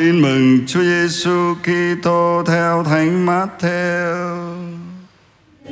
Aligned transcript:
Tin 0.00 0.22
mừng 0.22 0.58
Chúa 0.66 0.82
Giêsu 0.82 1.54
Kitô 1.62 2.42
theo 2.46 2.84
Thánh 2.84 3.26
Matthew. 3.26 4.56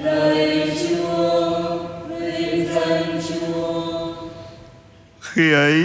Lời 0.02 0.70
Chúa, 0.88 1.78
vinh 2.08 2.68
danh 2.74 3.20
Chúa. 3.28 4.14
Khi 5.20 5.52
ấy, 5.52 5.84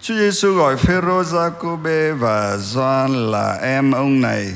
Chúa 0.00 0.14
Giêsu 0.14 0.54
gọi 0.54 0.76
Phêrô, 0.76 1.24
Giacôbê 1.24 2.12
và 2.12 2.56
Gioan 2.56 3.30
là 3.30 3.58
em 3.62 3.92
ông 3.92 4.20
này 4.20 4.46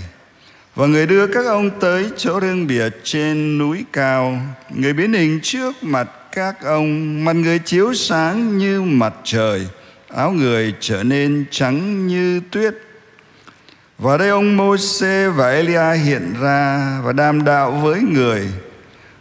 và 0.74 0.86
người 0.86 1.06
đưa 1.06 1.26
các 1.26 1.46
ông 1.46 1.70
tới 1.80 2.06
chỗ 2.16 2.40
riêng 2.40 2.66
biệt 2.66 2.96
trên 3.04 3.58
núi 3.58 3.84
cao. 3.92 4.40
Người 4.70 4.92
biến 4.92 5.12
hình 5.12 5.40
trước 5.42 5.72
mặt 5.82 6.10
các 6.32 6.64
ông, 6.64 7.24
mặt 7.24 7.32
người 7.32 7.58
chiếu 7.58 7.94
sáng 7.94 8.58
như 8.58 8.82
mặt 8.82 9.14
trời, 9.24 9.66
áo 10.08 10.32
người 10.32 10.74
trở 10.80 11.02
nên 11.02 11.44
trắng 11.50 12.06
như 12.06 12.40
tuyết. 12.50 12.74
Và 14.02 14.16
đây 14.16 14.28
ông 14.28 14.56
Môsê 14.56 15.28
và 15.28 15.50
Elia 15.50 15.94
hiện 16.04 16.34
ra 16.40 16.98
và 17.04 17.12
đàm 17.12 17.44
đạo 17.44 17.70
với 17.70 18.00
người. 18.00 18.48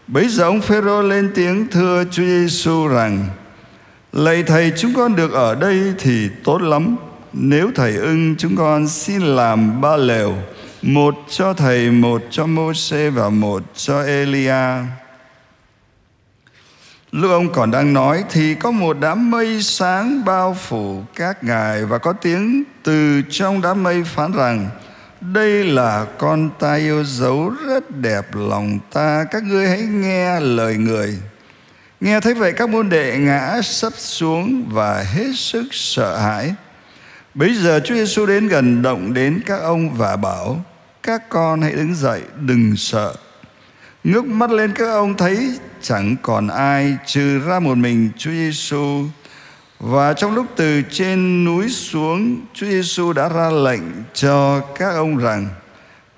Bấy 0.08 0.28
giờ 0.28 0.44
ông 0.44 0.62
Phêrô 0.62 1.02
lên 1.02 1.32
tiếng 1.36 1.68
thưa 1.72 2.04
Chúa 2.12 2.24
Giêsu 2.24 2.88
rằng: 2.88 3.26
Lạy 4.14 4.44
thầy 4.44 4.72
chúng 4.78 4.94
con 4.96 5.16
được 5.16 5.34
ở 5.34 5.56
đây 5.56 5.94
thì 6.00 6.30
tốt 6.44 6.62
lắm. 6.62 6.96
Nếu 7.34 7.72
thầy 7.76 7.96
ưng 7.96 8.36
chúng 8.38 8.56
con 8.56 8.88
xin 8.88 9.22
làm 9.22 9.82
ba 9.82 9.98
lều, 9.98 10.36
một 10.82 11.16
cho 11.30 11.54
thầy, 11.54 11.92
một 11.92 12.22
cho 12.30 12.46
Môsê 12.46 13.10
và 13.10 13.30
một 13.30 13.64
cho 13.76 14.04
Elia. 14.04 14.84
Lúc 17.12 17.32
ông 17.32 17.52
còn 17.54 17.72
đang 17.72 17.94
nói 17.94 18.24
thì 18.30 18.56
có 18.56 18.72
một 18.72 18.98
đám 19.00 19.32
mây 19.32 19.64
sáng 19.64 20.26
bao 20.26 20.54
phủ 20.54 21.04
các 21.16 21.44
ngài 21.44 21.86
và 21.86 21.98
có 21.98 22.14
tiếng 22.14 22.64
từ 22.84 23.22
trong 23.30 23.62
đám 23.62 23.84
mây 23.84 24.04
phán 24.04 24.32
rằng, 24.32 24.70
đây 25.22 25.64
là 25.64 26.06
con 26.18 26.50
ta 26.60 26.76
yêu 26.76 27.04
dấu 27.04 27.54
rất 27.68 27.92
đẹp, 27.92 28.36
lòng 28.36 28.80
ta, 28.94 29.26
các 29.32 29.44
ngươi 29.44 29.68
hãy 29.68 29.82
nghe 29.82 30.40
lời 30.40 30.78
người. 30.78 31.18
Nghe 32.00 32.20
thấy 32.20 32.34
vậy, 32.34 32.52
các 32.52 32.70
môn 32.70 32.90
đệ 32.90 33.18
ngã 33.18 33.62
sấp 33.64 33.94
xuống 33.98 34.70
và 34.72 35.04
hết 35.14 35.32
sức 35.36 35.66
sợ 35.72 36.18
hãi. 36.18 36.54
Bấy 37.34 37.56
giờ 37.56 37.80
Chúa 37.86 37.96
Giêsu 37.96 38.26
đến 38.26 38.48
gần 38.48 38.82
động 38.82 39.14
đến 39.14 39.42
các 39.46 39.62
ông 39.62 39.94
và 39.94 40.16
bảo, 40.16 40.66
các 41.04 41.30
con 41.30 41.62
hãy 41.62 41.74
đứng 41.74 41.96
dậy, 41.96 42.22
đừng 42.40 42.76
sợ 42.78 43.14
ngước 44.04 44.26
mắt 44.26 44.52
lên 44.52 44.74
các 44.76 44.90
ông 44.90 45.18
thấy 45.18 45.60
chẳng 45.82 46.16
còn 46.22 46.48
ai 46.48 46.98
trừ 47.06 47.40
ra 47.40 47.60
một 47.60 47.78
mình 47.78 48.10
Chúa 48.18 48.32
Giêsu 48.32 49.04
và 49.80 50.14
trong 50.14 50.36
lúc 50.36 50.46
từ 50.56 50.82
trên 50.92 51.46
núi 51.46 51.70
xuống 51.70 52.42
Chúa 52.54 52.68
Giêsu 52.68 53.14
đã 53.14 53.30
ra 53.30 53.50
lệnh 53.50 53.82
cho 54.14 54.60
các 54.60 54.90
ông 54.90 55.18
rằng 55.18 55.48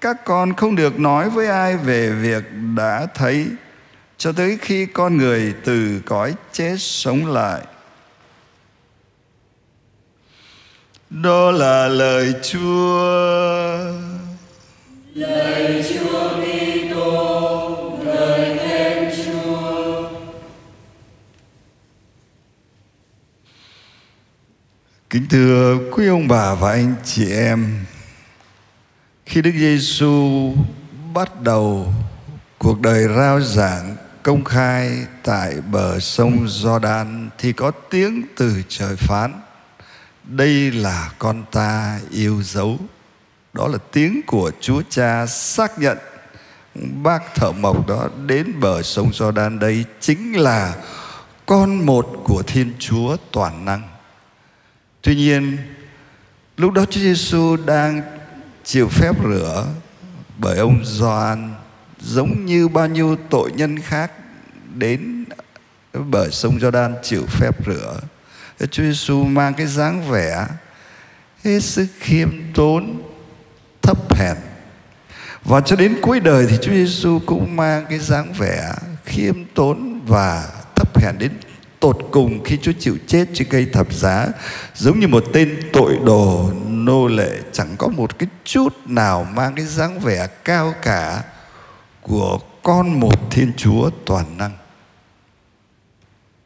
các 0.01 0.25
con 0.25 0.53
không 0.53 0.75
được 0.75 0.99
nói 0.99 1.29
với 1.29 1.47
ai 1.47 1.77
về 1.77 2.09
việc 2.09 2.43
đã 2.75 3.07
thấy 3.15 3.47
cho 4.17 4.31
tới 4.31 4.57
khi 4.61 4.85
con 4.85 5.17
người 5.17 5.53
từ 5.63 6.01
cõi 6.05 6.33
chết 6.51 6.75
sống 6.79 7.33
lại. 7.33 7.61
Đó 11.09 11.51
là 11.51 11.87
lời 11.87 12.33
Chúa. 12.43 13.77
Lời 15.13 15.83
Chúa 15.89 16.29
Kitô, 16.29 16.50
Kính 25.11 25.27
thưa 25.29 25.77
quý 25.91 26.07
ông 26.07 26.27
bà 26.27 26.53
và 26.53 26.71
anh 26.71 26.95
chị 27.03 27.31
em, 27.31 27.85
khi 29.25 29.41
Đức 29.41 29.51
Giêsu 29.53 30.53
bắt 31.13 31.41
đầu 31.41 31.93
cuộc 32.57 32.81
đời 32.81 33.07
rao 33.17 33.41
giảng 33.41 33.95
công 34.23 34.43
khai 34.43 35.05
tại 35.23 35.61
bờ 35.71 35.99
sông 35.99 36.47
Giođan 36.47 37.29
thì 37.37 37.53
có 37.53 37.71
tiếng 37.71 38.23
từ 38.37 38.63
trời 38.69 38.95
phán: 38.95 39.41
Đây 40.23 40.71
là 40.71 41.11
con 41.19 41.43
ta 41.51 41.99
yêu 42.11 42.43
dấu. 42.43 42.79
Đó 43.53 43.67
là 43.67 43.77
tiếng 43.91 44.21
của 44.27 44.51
Chúa 44.61 44.81
Cha 44.89 45.25
xác 45.25 45.79
nhận 45.79 45.97
bác 47.03 47.35
thợ 47.35 47.51
mộc 47.51 47.87
đó 47.87 48.09
đến 48.25 48.59
bờ 48.59 48.81
sông 48.81 49.11
Giođan 49.13 49.59
đây 49.59 49.85
chính 49.99 50.33
là 50.33 50.75
con 51.45 51.85
một 51.85 52.07
của 52.23 52.43
Thiên 52.43 52.73
Chúa 52.79 53.17
toàn 53.31 53.65
năng. 53.65 53.90
Tuy 55.01 55.15
nhiên, 55.15 55.57
lúc 56.57 56.73
đó 56.73 56.85
Chúa 56.85 57.01
Giêsu 57.01 57.57
đang 57.65 58.01
chịu 58.63 58.87
phép 58.87 59.15
rửa 59.23 59.67
bởi 60.37 60.57
ông 60.57 60.85
Gioan 60.85 61.53
giống 61.99 62.45
như 62.45 62.67
bao 62.67 62.87
nhiêu 62.87 63.17
tội 63.29 63.51
nhân 63.51 63.79
khác 63.79 64.11
đến 64.75 65.25
bởi 65.93 66.31
sông 66.31 66.59
Giođan 66.59 66.95
chịu 67.03 67.25
phép 67.25 67.65
rửa. 67.65 67.99
Chúa 68.71 68.83
Giêsu 68.83 69.23
mang 69.23 69.53
cái 69.53 69.67
dáng 69.67 70.09
vẻ 70.09 70.47
hết 71.43 71.59
sức 71.59 71.87
khiêm 71.99 72.29
tốn, 72.53 73.01
thấp 73.81 74.15
hèn. 74.15 74.37
Và 75.43 75.61
cho 75.61 75.75
đến 75.75 75.97
cuối 76.01 76.19
đời 76.19 76.47
thì 76.49 76.57
Chúa 76.61 76.71
Giêsu 76.71 77.19
cũng 77.25 77.55
mang 77.55 77.85
cái 77.89 77.99
dáng 77.99 78.33
vẻ 78.33 78.73
khiêm 79.05 79.35
tốn 79.55 80.01
và 80.07 80.49
thấp 80.75 80.99
hèn 80.99 81.17
đến 81.17 81.31
tột 81.81 81.97
cùng 82.11 82.43
khi 82.43 82.57
Chúa 82.61 82.71
chịu 82.79 82.97
chết 83.07 83.25
trên 83.33 83.47
cây 83.49 83.65
thập 83.73 83.93
giá, 83.93 84.27
giống 84.75 84.99
như 84.99 85.07
một 85.07 85.23
tên 85.33 85.69
tội 85.73 85.97
đồ 86.05 86.51
nô 86.67 87.07
lệ, 87.07 87.39
chẳng 87.51 87.75
có 87.77 87.87
một 87.87 88.19
cái 88.19 88.29
chút 88.43 88.75
nào 88.85 89.27
mang 89.33 89.55
cái 89.55 89.65
dáng 89.65 89.99
vẻ 89.99 90.27
cao 90.43 90.73
cả 90.81 91.23
của 92.01 92.39
con 92.63 92.99
một 92.99 93.31
Thiên 93.31 93.53
Chúa 93.57 93.89
toàn 94.05 94.37
năng. 94.37 94.51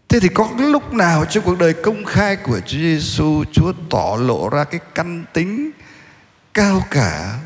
Thế 0.09 0.19
thì 0.19 0.27
có 0.27 0.49
cái 0.57 0.67
lúc 0.67 0.93
nào 0.93 1.25
trong 1.25 1.43
cuộc 1.43 1.59
đời 1.59 1.73
công 1.73 2.05
khai 2.05 2.35
của 2.35 2.59
Chúa 2.59 2.77
Giêsu, 2.77 3.43
Chúa 3.51 3.73
tỏ 3.89 4.17
lộ 4.19 4.49
ra 4.49 4.63
cái 4.63 4.79
căn 4.95 5.25
tính 5.33 5.71
cao 6.53 6.81
cả, 6.91 7.39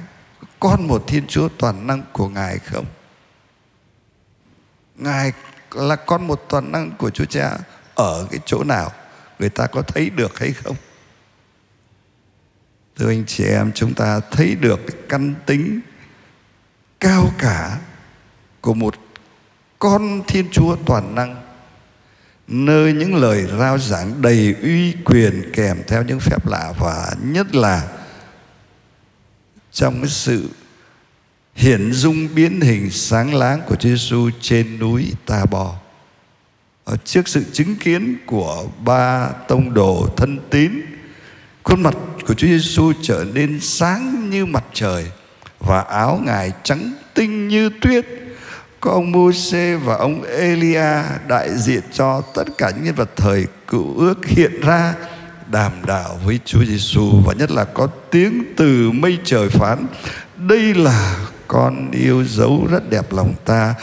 con 0.60 0.88
một 0.88 1.04
Thiên 1.08 1.28
Chúa 1.28 1.50
toàn 1.58 1.88
năng 1.88 2.02
của 2.14 2.30
Ngài 2.30 2.60
không? 2.60 2.86
Ngài 4.96 5.32
là 5.72 5.96
con 5.96 6.28
một 6.28 6.46
toàn 6.50 6.72
năng 6.72 6.92
của 6.98 7.10
Chúa 7.10 7.26
Cha 7.26 7.58
ở 8.00 8.28
cái 8.32 8.40
chỗ 8.46 8.64
nào 8.64 8.92
người 9.40 9.50
ta 9.50 9.68
có 9.68 9.82
thấy 9.82 10.10
được 10.10 10.40
hay 10.40 10.52
không? 10.52 10.76
Thưa 12.96 13.10
anh 13.10 13.24
chị 13.28 13.44
em, 13.44 13.72
chúng 13.76 13.94
ta 13.94 14.20
thấy 14.32 14.56
được 14.56 14.80
cái 14.88 14.98
căn 15.10 15.36
tính 15.46 15.80
cao 17.00 17.32
cả 17.38 17.78
của 18.62 18.74
một 18.74 18.96
con 19.80 20.22
Thiên 20.28 20.50
Chúa 20.52 20.76
toàn 20.86 21.16
năng 21.16 21.42
nơi 22.48 22.94
những 22.94 23.16
lời 23.16 23.48
rao 23.60 23.78
giảng 23.78 24.22
đầy 24.22 24.56
uy 24.62 24.94
quyền 25.06 25.52
kèm 25.54 25.78
theo 25.88 26.04
những 26.04 26.20
phép 26.20 26.48
lạ 26.48 26.74
và 26.80 27.12
nhất 27.24 27.56
là 27.56 27.88
trong 29.72 30.02
cái 30.02 30.10
sự 30.10 30.50
hiển 31.56 31.94
dung 31.94 32.36
biến 32.36 32.62
hình 32.62 32.92
sáng 32.92 33.34
láng 33.34 33.62
của 33.68 33.76
Chúa 33.76 33.90
Giêsu 33.90 34.30
trên 34.42 34.80
núi 34.80 35.14
Ta 35.26 35.46
Bò. 35.46 35.76
Ờ, 36.90 36.98
trước 37.06 37.28
sự 37.28 37.44
chứng 37.52 37.76
kiến 37.76 38.18
của 38.26 38.66
ba 38.86 39.30
tông 39.48 39.74
đồ 39.74 40.08
thân 40.18 40.40
tín, 40.50 40.72
khuôn 41.64 41.84
mặt 41.84 41.96
của 42.28 42.34
Chúa 42.34 42.48
Giêsu 42.48 42.94
trở 43.02 43.26
nên 43.34 43.60
sáng 43.62 44.30
như 44.30 44.46
mặt 44.46 44.64
trời 44.74 45.06
và 45.60 45.82
áo 45.82 46.22
ngài 46.26 46.52
trắng 46.64 46.94
tinh 47.14 47.48
như 47.48 47.70
tuyết. 47.82 48.06
Có 48.80 48.92
ông 48.92 49.12
Môsê 49.12 49.76
và 49.76 49.96
ông 49.96 50.24
Elia 50.24 51.04
đại 51.28 51.50
diện 51.58 51.82
cho 51.94 52.22
tất 52.36 52.44
cả 52.58 52.72
những 52.76 52.84
nhân 52.84 52.96
vật 52.96 53.10
thời 53.16 53.46
cựu 53.68 53.98
ước 53.98 54.26
hiện 54.26 54.62
ra 54.62 54.94
đàm 55.52 55.72
đạo 55.86 56.20
với 56.26 56.40
Chúa 56.46 56.66
Giêsu 56.66 57.22
và 57.26 57.34
nhất 57.34 57.52
là 57.52 57.64
có 57.64 57.88
tiếng 58.12 58.44
từ 58.58 58.92
mây 58.92 59.18
trời 59.24 59.50
phán 59.50 59.88
đây 60.38 60.74
là 60.74 61.28
con 61.48 61.92
yêu 61.92 62.24
dấu 62.24 62.68
rất 62.72 62.90
đẹp 62.90 63.14
lòng 63.14 63.34
ta 63.46 63.76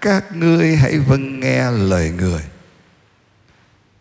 các 0.00 0.36
ngươi 0.36 0.76
hãy 0.76 0.98
vâng 0.98 1.40
nghe 1.40 1.70
lời 1.70 2.12
người 2.18 2.40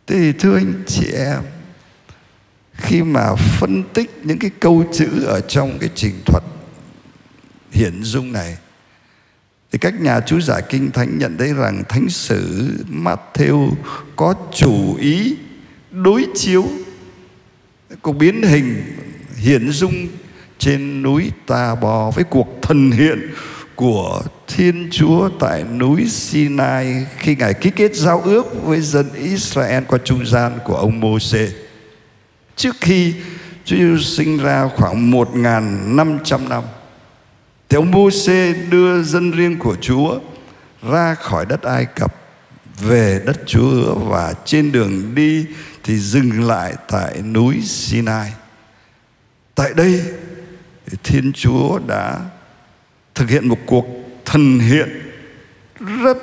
thì 0.07 0.33
thưa 0.33 0.55
anh 0.55 0.83
chị 0.87 1.05
em, 1.11 1.41
khi 2.73 3.03
mà 3.03 3.35
phân 3.35 3.83
tích 3.93 4.21
những 4.23 4.39
cái 4.39 4.51
câu 4.59 4.85
chữ 4.93 5.23
ở 5.25 5.41
trong 5.41 5.77
cái 5.79 5.89
trình 5.95 6.15
thuật 6.25 6.43
hiển 7.71 8.03
dung 8.03 8.31
này, 8.31 8.57
thì 9.71 9.79
các 9.79 10.01
nhà 10.01 10.19
chú 10.19 10.41
giải 10.41 10.61
kinh 10.69 10.91
thánh 10.91 11.17
nhận 11.17 11.37
thấy 11.37 11.53
rằng 11.53 11.83
thánh 11.89 12.09
sử 12.09 12.69
Matthew 12.89 13.71
có 14.15 14.33
chủ 14.53 14.95
ý 14.95 15.37
đối 15.91 16.25
chiếu 16.35 16.65
cuộc 18.01 18.13
biến 18.13 18.43
hình, 18.43 18.83
hiển 19.37 19.71
dung 19.71 20.07
trên 20.57 21.01
núi 21.01 21.31
Tà 21.47 21.75
Bò 21.75 22.11
với 22.11 22.23
cuộc 22.23 22.59
thần 22.61 22.91
hiện 22.91 23.29
của 23.75 24.21
Thiên 24.55 24.89
Chúa 24.91 25.29
tại 25.39 25.63
núi 25.63 26.07
Sinai 26.09 27.05
khi 27.17 27.35
Ngài 27.35 27.53
ký 27.53 27.69
kết 27.69 27.95
giao 27.95 28.21
ước 28.21 28.63
với 28.63 28.81
dân 28.81 29.13
Israel 29.13 29.83
qua 29.87 29.99
trung 30.03 30.25
gian 30.25 30.59
của 30.65 30.75
ông 30.75 30.99
Môse 30.99 31.47
Trước 32.55 32.75
khi 32.81 33.13
Chúa 33.65 33.75
Giêsu 33.75 33.97
sinh 33.97 34.37
ra 34.37 34.69
khoảng 34.75 35.11
1.500 35.11 36.47
năm 36.47 36.63
Thì 37.69 37.75
ông 37.75 37.91
Môsê 37.91 38.53
đưa 38.53 39.03
dân 39.03 39.31
riêng 39.31 39.59
của 39.59 39.75
Chúa 39.81 40.19
ra 40.89 41.15
khỏi 41.15 41.45
đất 41.45 41.61
Ai 41.61 41.85
Cập, 41.85 42.15
về 42.81 43.21
đất 43.25 43.37
Chúa 43.45 43.69
hứa 43.69 43.93
và 43.93 44.33
trên 44.45 44.71
đường 44.71 45.15
đi 45.15 45.45
thì 45.83 45.97
dừng 45.97 46.47
lại 46.47 46.73
tại 46.87 47.21
núi 47.21 47.61
Sinai. 47.63 48.31
Tại 49.55 49.73
đây 49.75 50.01
Thiên 51.03 51.33
Chúa 51.33 51.79
đã 51.87 52.19
thực 53.15 53.29
hiện 53.29 53.47
một 53.47 53.57
cuộc 53.65 54.02
thần 54.33 54.59
hiện 54.59 54.89
rất 56.03 56.17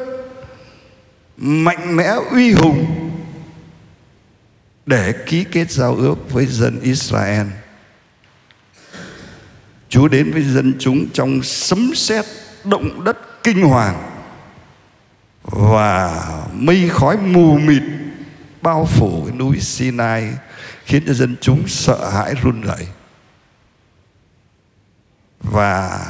mạnh 1.37 1.97
mẽ, 1.97 2.09
uy 2.31 2.53
hùng 2.53 3.11
để 4.87 5.13
ký 5.27 5.45
kết 5.53 5.71
giao 5.71 5.95
ước 5.95 6.31
với 6.31 6.47
dân 6.47 6.81
Israel. 6.81 7.47
Chúa 9.89 10.09
đến 10.09 10.33
với 10.33 10.43
dân 10.43 10.75
chúng 10.79 11.07
trong 11.13 11.43
sấm 11.43 11.95
sét, 11.95 12.25
động 12.65 13.05
đất 13.05 13.43
kinh 13.43 13.63
hoàng 13.63 14.11
và 15.43 16.23
mây 16.53 16.89
khói 16.89 17.17
mù 17.17 17.59
mịt 17.59 17.83
bao 18.63 18.87
phủ 18.87 19.25
cái 19.27 19.37
núi 19.37 19.61
Sinai, 19.61 20.29
khiến 20.85 21.03
cho 21.07 21.13
dân 21.13 21.37
chúng 21.41 21.69
sợ 21.69 22.11
hãi 22.11 22.35
run 22.43 22.61
rẩy 22.61 22.87
và 25.41 26.01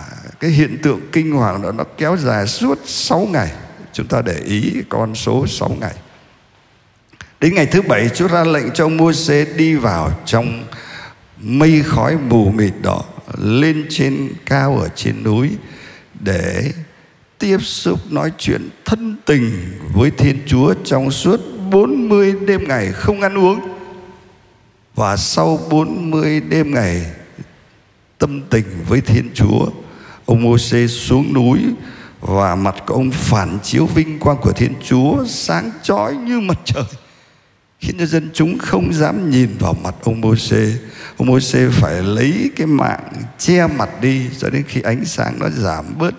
cái 0.41 0.51
hiện 0.51 0.79
tượng 0.83 1.01
kinh 1.13 1.33
hoàng 1.33 1.63
đó 1.63 1.73
nó 1.73 1.85
kéo 1.99 2.17
dài 2.17 2.47
suốt 2.47 2.79
6 2.85 3.29
ngày 3.33 3.53
chúng 3.93 4.07
ta 4.07 4.23
để 4.23 4.41
ý 4.45 4.75
con 4.89 5.15
số 5.15 5.47
6 5.47 5.77
ngày 5.81 5.95
đến 7.41 7.55
ngày 7.55 7.67
thứ 7.67 7.83
bảy 7.83 8.09
Chúa 8.09 8.29
ra 8.29 8.45
lệnh 8.45 8.71
cho 8.71 8.89
Môse 8.89 9.45
đi 9.45 9.75
vào 9.75 10.13
trong 10.25 10.65
mây 11.41 11.83
khói 11.87 12.17
mù 12.29 12.51
mịt 12.51 12.73
đó 12.83 13.05
lên 13.39 13.87
trên 13.91 14.29
cao 14.47 14.79
ở 14.79 14.89
trên 14.89 15.23
núi 15.25 15.51
để 16.21 16.73
tiếp 17.39 17.59
xúc 17.63 18.13
nói 18.13 18.33
chuyện 18.39 18.69
thân 18.85 19.17
tình 19.25 19.51
với 19.93 20.11
Thiên 20.11 20.39
Chúa 20.47 20.75
trong 20.85 21.11
suốt 21.11 21.41
40 21.71 22.35
đêm 22.47 22.69
ngày 22.69 22.93
không 22.93 23.21
ăn 23.21 23.39
uống. 23.39 23.61
Và 24.95 25.17
sau 25.17 25.61
40 25.71 26.41
đêm 26.41 26.75
ngày 26.75 27.07
tâm 28.19 28.43
tình 28.51 28.65
với 28.89 29.01
Thiên 29.01 29.31
Chúa, 29.35 29.67
ông 30.31 30.43
Môsê 30.43 30.87
xuống 30.87 31.33
núi 31.33 31.59
và 32.21 32.55
mặt 32.55 32.75
của 32.87 32.95
ông 32.95 33.11
phản 33.11 33.59
chiếu 33.63 33.87
vinh 33.87 34.19
quang 34.19 34.37
của 34.43 34.53
Thiên 34.53 34.75
Chúa 34.85 35.25
sáng 35.27 35.71
chói 35.83 36.17
như 36.17 36.41
mặt 36.41 36.59
trời. 36.65 36.85
Khiến 37.79 37.97
cho 37.99 38.07
dân 38.07 38.31
chúng 38.35 38.59
không 38.59 38.93
dám 38.93 39.31
nhìn 39.31 39.57
vào 39.59 39.77
mặt 39.85 39.95
ông 40.03 40.21
Môsê. 40.21 40.73
Ông 41.17 41.29
Môsê 41.29 41.69
phải 41.69 42.03
lấy 42.03 42.51
cái 42.57 42.67
mạng 42.67 43.13
che 43.39 43.67
mặt 43.67 44.01
đi, 44.01 44.27
cho 44.39 44.51
đến 44.51 44.65
khi 44.69 44.81
ánh 44.81 45.05
sáng 45.05 45.39
nó 45.39 45.49
giảm 45.49 45.85
bớt, 45.99 46.15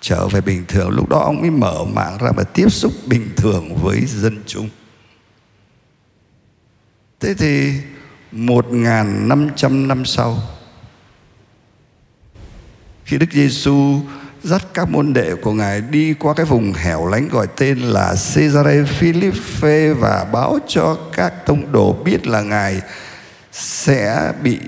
trở 0.00 0.28
về 0.28 0.40
bình 0.40 0.64
thường. 0.68 0.90
Lúc 0.90 1.08
đó 1.08 1.18
ông 1.18 1.40
mới 1.40 1.50
mở 1.50 1.84
mạng 1.84 2.18
ra 2.20 2.30
và 2.36 2.44
tiếp 2.44 2.72
xúc 2.72 2.92
bình 3.06 3.28
thường 3.36 3.76
với 3.82 4.00
dân 4.06 4.42
chúng. 4.46 4.68
Thế 7.20 7.34
thì 7.34 7.72
một 8.32 8.72
ngàn 8.72 9.28
năm 9.28 9.48
trăm 9.56 9.88
năm 9.88 10.04
sau 10.04 10.38
khi 13.04 13.18
Đức 13.18 13.32
Giêsu 13.32 14.00
dắt 14.42 14.66
các 14.74 14.90
môn 14.90 15.12
đệ 15.12 15.34
của 15.34 15.52
ngài 15.52 15.80
đi 15.80 16.14
qua 16.14 16.34
cái 16.34 16.46
vùng 16.46 16.72
hẻo 16.72 17.06
lánh 17.06 17.28
gọi 17.28 17.46
tên 17.56 17.78
là 17.78 18.14
Caesarea 18.34 18.84
Philippe 18.84 19.92
và 19.92 20.26
báo 20.32 20.58
cho 20.68 20.98
các 21.12 21.46
tông 21.46 21.72
đồ 21.72 21.92
biết 22.04 22.26
là 22.26 22.40
ngài 22.40 22.80
sẽ 23.52 24.32
bị 24.42 24.58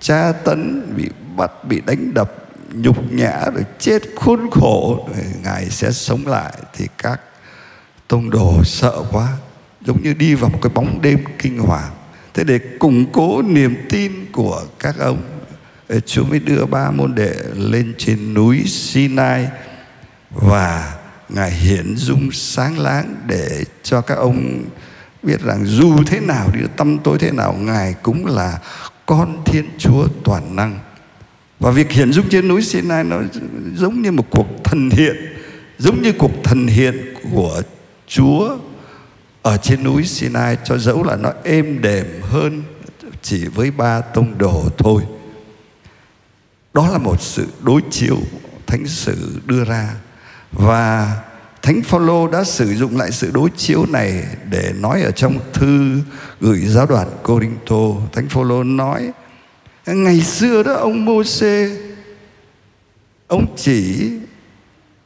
tra 0.00 0.32
tấn, 0.32 0.92
bị 0.96 1.08
bắt, 1.36 1.50
bị 1.68 1.82
đánh 1.86 2.14
đập 2.14 2.34
nhục 2.72 3.12
nhã 3.12 3.40
rồi 3.54 3.64
chết 3.78 4.02
khốn 4.16 4.50
khổ. 4.50 5.08
Rồi 5.14 5.24
ngài 5.44 5.70
sẽ 5.70 5.90
sống 5.92 6.26
lại. 6.26 6.52
Thì 6.74 6.86
các 6.98 7.20
tông 8.08 8.30
đồ 8.30 8.64
sợ 8.64 9.02
quá 9.12 9.28
giống 9.86 10.02
như 10.02 10.14
đi 10.14 10.34
vào 10.34 10.50
một 10.50 10.58
cái 10.62 10.72
bóng 10.74 11.02
đêm 11.02 11.18
kinh 11.38 11.58
hoàng. 11.58 11.90
Thế 12.34 12.44
để 12.44 12.58
củng 12.78 13.12
cố 13.12 13.42
niềm 13.42 13.76
tin 13.90 14.12
của 14.32 14.62
các 14.78 14.98
ông 14.98 15.22
Ờ, 15.88 16.00
Chúa 16.00 16.24
mới 16.24 16.38
đưa 16.38 16.66
ba 16.66 16.90
môn 16.90 17.14
đệ 17.14 17.34
lên 17.56 17.94
trên 17.98 18.34
núi 18.34 18.62
Sinai 18.66 19.48
và 20.30 20.94
Ngài 21.28 21.50
hiển 21.50 21.96
dung 21.96 22.32
sáng 22.32 22.78
láng 22.78 23.14
để 23.26 23.64
cho 23.82 24.00
các 24.00 24.14
ông 24.14 24.64
biết 25.22 25.40
rằng 25.40 25.64
dù 25.64 26.04
thế 26.06 26.20
nào 26.20 26.50
đi, 26.54 26.60
tâm 26.76 26.98
tối 26.98 27.18
thế 27.18 27.30
nào, 27.30 27.52
Ngài 27.52 27.94
cũng 28.02 28.26
là 28.26 28.58
con 29.06 29.42
Thiên 29.44 29.64
Chúa 29.78 30.08
toàn 30.24 30.56
năng. 30.56 30.78
Và 31.60 31.70
việc 31.70 31.92
hiện 31.92 32.12
dung 32.12 32.28
trên 32.28 32.48
núi 32.48 32.62
Sinai 32.62 33.04
nó 33.04 33.16
giống 33.76 34.02
như 34.02 34.12
một 34.12 34.26
cuộc 34.30 34.46
thần 34.64 34.90
hiện, 34.90 35.16
giống 35.78 36.02
như 36.02 36.12
cuộc 36.12 36.32
thần 36.44 36.66
hiện 36.66 37.14
của 37.32 37.62
Chúa 38.06 38.56
ở 39.42 39.56
trên 39.56 39.84
núi 39.84 40.04
Sinai, 40.04 40.56
cho 40.64 40.78
dẫu 40.78 41.02
là 41.02 41.16
nó 41.16 41.32
êm 41.44 41.82
đềm 41.82 42.06
hơn 42.22 42.62
chỉ 43.22 43.44
với 43.44 43.70
ba 43.70 44.00
tông 44.00 44.38
đồ 44.38 44.68
thôi 44.78 45.02
đó 46.74 46.88
là 46.88 46.98
một 46.98 47.20
sự 47.20 47.46
đối 47.62 47.80
chiếu 47.90 48.16
thánh 48.66 48.86
sử 48.86 49.40
đưa 49.46 49.64
ra 49.64 49.88
và 50.52 51.16
thánh 51.62 51.82
phaolô 51.82 52.28
đã 52.28 52.44
sử 52.44 52.74
dụng 52.74 52.96
lại 52.96 53.12
sự 53.12 53.30
đối 53.34 53.50
chiếu 53.56 53.86
này 53.86 54.24
để 54.50 54.72
nói 54.80 55.02
ở 55.02 55.10
trong 55.10 55.38
thư 55.52 56.00
gửi 56.40 56.58
giáo 56.66 56.86
đoàn 56.86 57.08
Corinto 57.22 57.86
thánh 58.12 58.28
phaolô 58.28 58.62
nói, 58.62 59.12
ngày 59.86 60.20
xưa 60.20 60.62
đó 60.62 60.72
ông 60.72 61.04
Môsê 61.04 61.70
ông 63.26 63.46
chỉ 63.56 64.10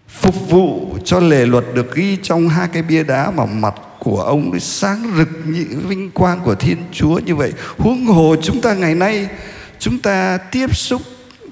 phục 0.09 0.51
vụ 0.51 0.99
cho 1.05 1.21
lề 1.21 1.47
luật 1.47 1.65
được 1.75 1.95
ghi 1.95 2.19
trong 2.23 2.49
hai 2.49 2.69
cái 2.73 2.83
bia 2.83 3.03
đá 3.03 3.31
mà 3.31 3.45
mặt 3.47 3.75
của 3.99 4.23
ông 4.23 4.61
sáng 4.61 5.13
rực 5.19 5.29
như 5.47 5.65
vinh 5.89 6.11
quang 6.11 6.41
của 6.45 6.55
Thiên 6.55 6.79
Chúa 6.93 7.19
như 7.19 7.35
vậy. 7.35 7.53
Huống 7.79 8.05
hồ 8.05 8.37
chúng 8.43 8.61
ta 8.61 8.75
ngày 8.75 8.95
nay, 8.95 9.29
chúng 9.79 9.99
ta 9.99 10.39
tiếp 10.39 10.77
xúc 10.77 11.03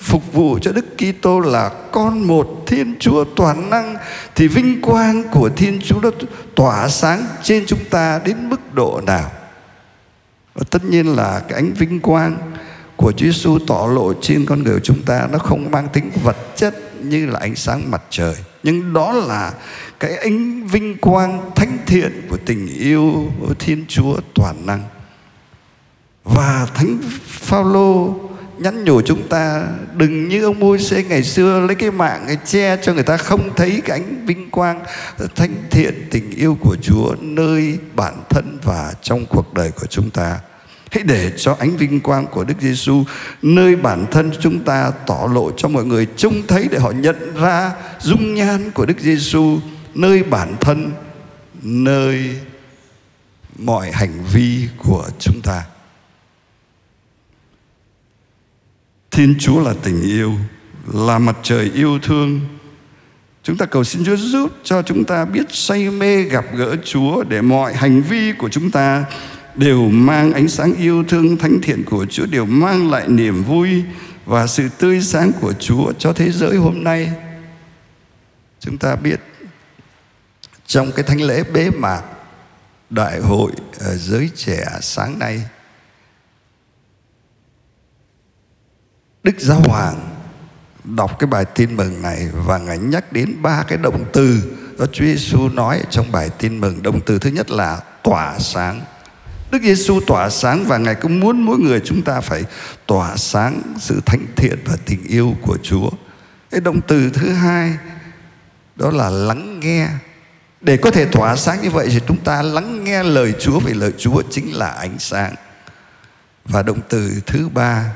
phục 0.01 0.33
vụ 0.33 0.59
cho 0.63 0.73
Đức 0.73 0.87
Kitô 0.97 1.41
là 1.41 1.71
con 1.93 2.27
một 2.27 2.65
Thiên 2.67 2.95
Chúa 3.01 3.25
toàn 3.25 3.71
năng, 3.71 3.97
thì 4.35 4.49
vinh 4.49 4.83
quang 4.83 5.25
của 5.31 5.49
Thiên 5.57 5.81
Chúa 5.85 6.01
nó 6.01 6.11
tỏa 6.55 6.89
sáng 6.89 7.27
trên 7.43 7.65
chúng 7.67 7.85
ta 7.91 8.21
đến 8.25 8.49
mức 8.49 8.75
độ 8.75 9.01
nào? 9.07 9.31
Và 10.55 10.63
tất 10.71 10.85
nhiên 10.85 11.07
là 11.17 11.43
cái 11.49 11.59
ánh 11.59 11.73
vinh 11.73 12.01
quang 12.01 12.39
của 12.97 13.13
Chúa 13.13 13.27
Giêsu 13.27 13.59
tỏ 13.67 13.89
lộ 13.93 14.13
trên 14.21 14.47
con 14.47 14.63
người 14.63 14.75
của 14.75 14.85
chúng 14.85 15.03
ta 15.03 15.29
nó 15.33 15.39
không 15.39 15.71
mang 15.71 15.89
tính 15.93 16.11
vật 16.23 16.37
chất 16.57 16.75
như 17.05 17.27
là 17.27 17.39
ánh 17.39 17.55
sáng 17.55 17.91
mặt 17.91 18.03
trời 18.11 18.35
nhưng 18.63 18.93
đó 18.93 19.13
là 19.13 19.53
cái 20.01 20.17
ánh 20.17 20.67
vinh 20.67 20.97
quang 20.99 21.51
thánh 21.55 21.79
thiện 21.87 22.27
của 22.31 22.37
tình 22.47 22.69
yêu 22.79 23.33
của 23.41 23.55
Thiên 23.59 23.85
Chúa 23.89 24.17
toàn 24.35 24.67
năng 24.67 24.83
và 26.25 26.67
thánh 26.75 26.99
Phaolô 27.27 28.15
nhắn 28.59 28.85
nhủ 28.85 29.01
chúng 29.03 29.29
ta 29.29 29.67
đừng 29.97 30.29
như 30.29 30.45
ông 30.45 30.61
môi 30.61 30.79
xe 30.79 31.03
ngày 31.03 31.23
xưa 31.23 31.61
lấy 31.61 31.75
cái 31.75 31.91
mạng 31.91 32.25
cái 32.27 32.37
che 32.45 32.77
cho 32.83 32.95
người 32.95 33.03
ta 33.03 33.17
không 33.17 33.51
thấy 33.57 33.83
cái 33.85 33.99
ánh 33.99 34.27
vinh 34.27 34.51
quang 34.51 34.85
thánh 35.37 35.55
thiện 35.71 36.09
tình 36.11 36.31
yêu 36.31 36.59
của 36.61 36.77
Chúa 36.83 37.15
nơi 37.21 37.79
bản 37.95 38.23
thân 38.31 38.59
và 38.63 38.93
trong 39.03 39.27
cuộc 39.27 39.55
đời 39.55 39.71
của 39.71 39.87
chúng 39.87 40.11
ta 40.11 40.39
Hãy 40.91 41.03
để 41.03 41.33
cho 41.37 41.57
ánh 41.59 41.77
vinh 41.77 42.01
quang 42.01 42.27
của 42.27 42.45
Đức 42.45 42.55
Giêsu 42.61 43.05
nơi 43.43 43.77
bản 43.77 44.07
thân 44.11 44.31
chúng 44.41 44.65
ta 44.65 44.91
tỏ 45.07 45.29
lộ 45.35 45.51
cho 45.57 45.69
mọi 45.69 45.85
người 45.85 46.07
trông 46.17 46.47
thấy 46.49 46.69
để 46.71 46.79
họ 46.79 46.91
nhận 46.91 47.35
ra 47.35 47.73
dung 48.01 48.35
nhan 48.35 48.71
của 48.71 48.87
Đức 48.87 49.01
Giêsu 49.01 49.59
nơi 49.95 50.23
bản 50.23 50.57
thân, 50.61 50.93
nơi 51.63 52.41
mọi 53.59 53.91
hành 53.93 54.25
vi 54.33 54.69
của 54.79 55.05
chúng 55.19 55.41
ta. 55.43 55.65
Thiên 59.17 59.35
Chúa 59.39 59.61
là 59.61 59.75
tình 59.83 60.03
yêu, 60.03 60.35
là 60.93 61.19
mặt 61.19 61.37
trời 61.43 61.71
yêu 61.75 61.99
thương. 62.03 62.41
Chúng 63.43 63.57
ta 63.57 63.67
cầu 63.67 63.85
xin 63.85 64.05
Chúa 64.05 64.17
giúp 64.17 64.51
cho 64.65 64.83
chúng 64.83 65.05
ta 65.05 65.25
biết 65.25 65.47
say 65.51 65.91
mê 65.91 66.23
gặp 66.23 66.45
gỡ 66.55 66.77
Chúa 66.85 67.25
để 67.25 67.43
mọi 67.43 67.75
hành 67.75 68.03
vi 68.03 68.33
của 68.33 68.49
chúng 68.49 68.71
ta 68.71 69.05
đều 69.55 69.89
mang 69.89 70.33
ánh 70.33 70.49
sáng 70.49 70.75
yêu 70.75 71.05
thương 71.09 71.37
thánh 71.37 71.61
thiện 71.63 71.85
của 71.85 72.07
Chúa 72.07 72.27
đều 72.27 72.45
mang 72.45 72.91
lại 72.91 73.09
niềm 73.09 73.45
vui 73.45 73.83
và 74.27 74.47
sự 74.47 74.69
tươi 74.79 75.01
sáng 75.01 75.33
của 75.41 75.53
Chúa 75.53 75.93
cho 75.99 76.13
thế 76.13 76.31
giới 76.31 76.57
hôm 76.57 76.85
nay. 76.85 77.11
Chúng 78.61 78.79
ta 78.79 78.97
biết 78.97 79.21
trong 80.67 80.93
cái 80.93 81.03
thánh 81.03 81.21
lễ 81.21 81.45
bế 81.53 81.71
mạc 81.71 82.03
đại 82.91 83.21
hội 83.21 83.53
ở 83.81 83.97
giới 83.97 84.31
trẻ 84.37 84.67
sáng 84.81 85.19
nay 85.19 85.43
Đức 89.27 89.41
Giáo 89.41 89.61
Hoàng 89.61 90.11
đọc 90.85 91.19
cái 91.19 91.27
bài 91.27 91.45
tin 91.45 91.77
mừng 91.77 92.03
này 92.03 92.29
và 92.35 92.59
ngài 92.59 92.79
nhắc 92.79 93.13
đến 93.13 93.43
ba 93.43 93.65
cái 93.69 93.79
động 93.79 94.05
từ 94.13 94.43
do 94.79 94.87
Chúa 94.87 95.05
Giêsu 95.05 95.49
nói 95.49 95.83
trong 95.91 96.13
bài 96.13 96.31
tin 96.39 96.61
mừng. 96.61 96.83
Động 96.83 97.01
từ 97.07 97.19
thứ 97.19 97.31
nhất 97.31 97.51
là 97.51 97.81
tỏa 98.03 98.39
sáng 98.39 98.81
Đức 99.51 99.63
Giêsu 99.63 100.01
tỏa 100.07 100.31
sáng 100.31 100.65
và 100.65 100.79
Ngài 100.79 100.95
cũng 100.95 101.21
muốn 101.21 101.43
mỗi 101.43 101.59
người 101.59 101.81
chúng 101.85 102.03
ta 102.03 102.21
phải 102.21 102.45
tỏa 102.87 103.17
sáng 103.17 103.63
sự 103.79 104.01
thánh 104.07 104.27
thiện 104.37 104.59
và 104.65 104.77
tình 104.87 105.05
yêu 105.05 105.35
của 105.43 105.59
Chúa. 105.63 105.91
Cái 106.51 106.61
động 106.61 106.81
từ 106.87 107.11
thứ 107.11 107.33
hai 107.33 107.77
đó 108.77 108.91
là 108.91 109.11
lắng 109.11 109.61
nghe. 109.61 109.89
Để 110.61 110.77
có 110.77 110.91
thể 110.91 111.05
tỏa 111.05 111.37
sáng 111.37 111.63
như 111.63 111.71
vậy 111.71 111.89
thì 111.91 112.01
chúng 112.09 112.17
ta 112.17 112.43
lắng 112.43 112.85
nghe 112.85 113.03
lời 113.03 113.35
Chúa, 113.39 113.61
vì 113.61 113.75
lời 113.75 113.93
Chúa 113.99 114.23
chính 114.31 114.57
là 114.57 114.69
ánh 114.69 114.99
sáng. 114.99 115.35
Và 116.45 116.63
động 116.63 116.81
từ 116.89 117.23
thứ 117.27 117.49
ba 117.49 117.93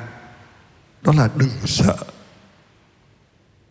đó 1.03 1.13
là 1.17 1.29
đừng 1.37 1.51
sợ. 1.67 1.97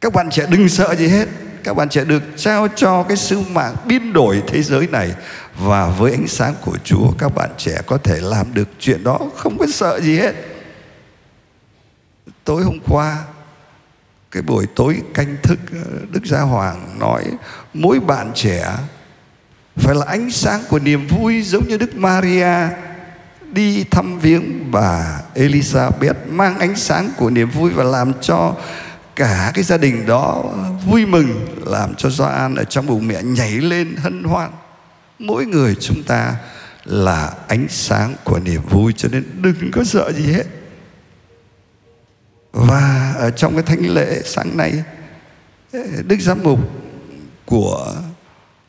Các 0.02 0.14
bạn 0.14 0.30
trẻ 0.30 0.46
đừng 0.50 0.70
sợ 0.70 0.96
gì 0.96 1.08
hết. 1.08 1.28
Các 1.64 1.74
bạn 1.74 1.90
trẻ 1.90 2.06
được 2.06 2.24
trao 2.38 2.68
cho 2.76 3.04
cái 3.04 3.18
sứ 3.18 3.40
mạng 3.40 3.76
biến 3.86 4.14
đổi 4.14 4.44
thế 4.48 4.64
giới 4.64 4.88
này. 4.88 5.16
Và 5.58 5.88
với 5.88 6.12
ánh 6.12 6.28
sáng 6.28 6.54
của 6.62 6.78
Chúa, 6.84 7.12
các 7.18 7.36
bạn 7.36 7.50
trẻ 7.58 7.82
có 7.86 7.98
thể 7.98 8.20
làm 8.22 8.54
được 8.54 8.68
chuyện 8.80 9.04
đó. 9.04 9.20
Không 9.36 9.58
có 9.58 9.66
sợ 9.74 10.00
gì 10.02 10.18
hết. 10.18 10.36
Tối 12.44 12.64
hôm 12.64 12.80
qua, 12.88 13.24
cái 14.32 14.44
buổi 14.44 14.66
tối 14.76 15.02
canh 15.14 15.36
thức 15.44 15.60
ờ, 15.72 16.00
Đức 16.12 16.26
Gia 16.26 16.42
Hoàng 16.42 17.00
nói, 17.00 17.24
mỗi 17.74 18.00
bạn 18.00 18.32
trẻ 18.36 18.76
phải 19.76 19.96
là 19.96 20.06
ánh 20.06 20.32
sáng 20.32 20.62
của 20.70 20.80
niềm 20.80 21.08
vui 21.08 21.42
giống 21.42 21.68
như 21.68 21.78
Đức 21.78 21.96
Maria 21.96 22.68
đi 23.52 23.84
thăm 23.84 24.20
viếng 24.20 24.72
bà 24.72 25.22
Elizabeth, 25.36 26.14
mang 26.30 26.60
ánh 26.60 26.76
sáng 26.76 27.12
của 27.18 27.30
niềm 27.30 27.50
vui 27.50 27.70
và 27.70 27.84
làm 27.84 28.14
cho 28.22 28.56
cả 29.16 29.52
cái 29.54 29.64
gia 29.64 29.78
đình 29.78 30.06
đó 30.06 30.44
vui 30.86 31.06
mừng, 31.06 31.48
làm 31.66 31.96
cho 31.96 32.10
Gioan 32.10 32.56
ở 32.56 32.64
trong 32.64 32.88
bụng 32.88 33.08
mẹ 33.08 33.24
nhảy 33.24 33.52
lên 33.52 33.96
hân 33.96 34.24
hoan. 34.24 34.52
Mỗi 35.20 35.46
người 35.46 35.76
chúng 35.80 36.04
ta 36.04 36.36
là 36.86 37.34
ánh 37.48 37.68
sáng 37.70 38.16
của 38.24 38.40
niềm 38.40 38.62
vui, 38.70 38.94
cho 38.98 39.10
nên 39.12 39.24
đừng 39.42 39.72
có 39.72 39.84
sợ 39.84 40.12
gì 40.12 40.34
hết. 40.34 40.46
Và 42.52 43.14
ở 43.18 43.32
trong 43.32 43.54
cái 43.54 43.64
thánh 43.64 43.94
lễ 43.94 44.22
sáng 44.26 44.58
nay, 44.58 44.84
đức 46.08 46.18
giám 46.20 46.44
mục 46.44 46.60
của 47.46 47.96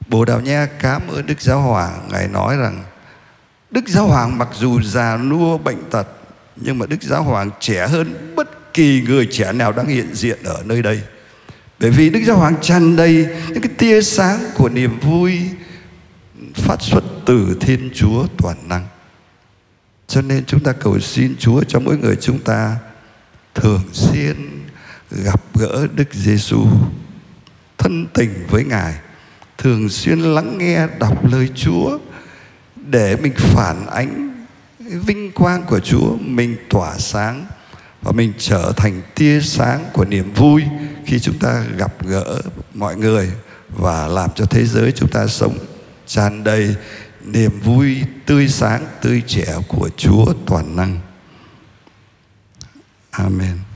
bồ 0.07 0.25
đào 0.25 0.41
nha, 0.41 0.69
cảm 0.81 1.03
ơn 1.09 1.27
đức 1.27 1.41
giáo 1.41 1.61
hoàng 1.61 2.09
ngài 2.13 2.29
nói 2.29 2.57
rằng 2.57 2.85
đức 3.71 3.89
giáo 3.89 4.07
hoàng 4.07 4.39
mặc 4.39 4.49
dù 4.59 4.83
già 4.83 5.17
nua 5.17 5.59
bệnh 5.59 5.91
tật 5.91 6.07
nhưng 6.57 6.79
mà 6.79 6.87
đức 6.87 7.03
giáo 7.03 7.23
hoàng 7.23 7.51
trẻ 7.61 7.87
hơn 7.87 8.33
bất 8.37 8.75
kỳ 8.75 9.03
người 9.03 9.29
trẻ 9.31 9.53
nào 9.53 9.73
đang 9.73 9.87
hiện 9.87 10.15
diện 10.15 10.39
ở 10.45 10.63
nơi 10.65 10.83
đây 10.83 11.03
bởi 11.81 11.91
vì 11.91 12.11
Đức 12.11 12.21
Giáo 12.27 12.37
Hoàng 12.37 12.57
tràn 12.61 12.97
đầy 12.97 13.27
những 13.49 13.63
cái 13.63 13.73
tia 13.79 14.03
sáng 14.03 14.41
của 14.57 14.69
niềm 14.69 15.01
vui 15.01 15.41
phát 16.55 16.83
xuất 16.83 17.05
từ 17.27 17.57
Thiên 17.61 17.91
Chúa 17.95 18.27
toàn 18.39 18.57
năng. 18.69 18.87
Cho 20.07 20.23
nên 20.23 20.45
chúng 20.45 20.61
ta 20.61 20.73
cầu 20.73 21.01
xin 21.01 21.37
Chúa 21.39 21.63
cho 21.65 21.81
mỗi 21.81 21.97
người 21.97 22.17
chúng 22.17 22.39
ta 22.39 22.77
thường 23.55 23.83
xuyên 23.93 24.37
gặp 25.11 25.41
gỡ 25.55 25.87
Đức 25.95 26.15
Giêsu, 26.15 26.67
thân 27.79 28.07
tình 28.15 28.31
với 28.49 28.65
Ngài, 28.65 28.95
thường 29.59 29.89
xuyên 29.89 30.21
lắng 30.21 30.59
nghe 30.59 30.87
đọc 30.99 31.25
lời 31.33 31.49
Chúa 31.55 31.99
để 32.77 33.17
mình 33.17 33.33
phản 33.37 33.87
ánh 33.87 34.45
vinh 34.79 35.33
quang 35.33 35.63
của 35.63 35.81
Chúa, 35.81 36.17
mình 36.17 36.57
tỏa 36.71 36.99
sáng 36.99 37.47
và 38.03 38.13
mình 38.13 38.33
trở 38.39 38.73
thành 38.77 39.03
tia 39.15 39.41
sáng 39.41 39.85
của 39.93 40.05
niềm 40.05 40.33
vui 40.35 40.63
khi 41.07 41.19
chúng 41.19 41.39
ta 41.39 41.65
gặp 41.77 42.07
gỡ 42.07 42.41
mọi 42.75 42.97
người 42.97 43.33
và 43.69 44.09
làm 44.09 44.31
cho 44.35 44.45
thế 44.45 44.67
giới 44.67 44.93
chúng 44.93 45.09
ta 45.09 45.27
sống 45.27 45.59
tràn 46.07 46.45
đầy 46.45 46.75
niềm 47.25 47.61
vui 47.61 48.03
tươi 48.27 48.49
sáng 48.49 48.87
tươi 49.03 49.23
trẻ 49.27 49.57
của 49.69 49.91
Chúa 49.97 50.27
toàn 50.47 50.77
năng. 50.77 51.01
Amen. 53.11 53.70